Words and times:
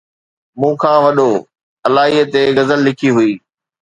مون 0.59 0.73
کان 0.81 0.97
وڏو! 1.03 1.31
الائي 1.87 2.19
ئي 2.35 2.43
غزل 2.57 2.79
لکي 2.87 3.09
هئي 3.15 3.31